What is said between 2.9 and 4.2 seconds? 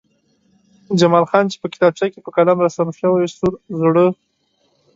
شوی سور زړه